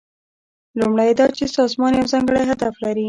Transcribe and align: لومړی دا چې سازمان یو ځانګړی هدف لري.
لومړی 0.79 1.11
دا 1.19 1.25
چې 1.37 1.45
سازمان 1.57 1.91
یو 1.95 2.09
ځانګړی 2.11 2.43
هدف 2.51 2.73
لري. 2.83 2.99